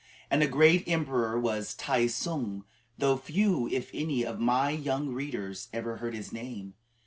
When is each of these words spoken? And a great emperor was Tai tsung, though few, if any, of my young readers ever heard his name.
And 0.31 0.41
a 0.41 0.47
great 0.47 0.87
emperor 0.87 1.39
was 1.39 1.75
Tai 1.75 2.07
tsung, 2.07 2.65
though 2.97 3.17
few, 3.17 3.67
if 3.67 3.91
any, 3.93 4.25
of 4.25 4.39
my 4.39 4.71
young 4.71 5.09
readers 5.09 5.67
ever 5.71 5.97
heard 5.97 6.15
his 6.15 6.33
name. 6.33 6.73